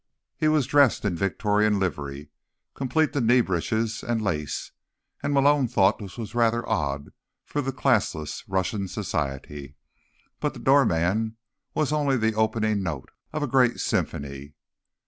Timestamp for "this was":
5.99-6.33